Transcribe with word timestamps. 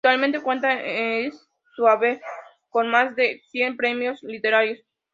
Actualmente 0.03 0.41
cuenta 0.41 0.81
es 0.83 1.47
su 1.75 1.85
haber 1.85 2.19
con 2.69 2.89
más 2.89 3.15
de 3.15 3.39
cien 3.51 3.77
premios 3.77 4.17
literarios. 4.23 4.79